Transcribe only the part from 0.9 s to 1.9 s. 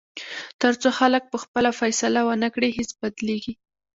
خلک پخپله